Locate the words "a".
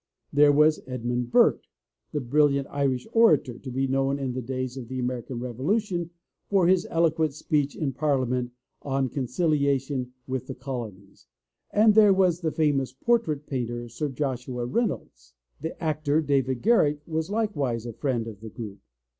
17.85-17.93